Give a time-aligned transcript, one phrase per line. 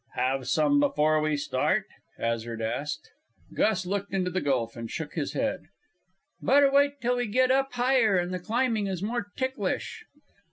[0.15, 1.85] "Have some before we start?"
[2.17, 3.11] Hazard asked.
[3.53, 5.65] Gus looked into the gulf and shook his head.
[6.41, 10.03] "Better wait till we get up higher and the climbing is more ticklish."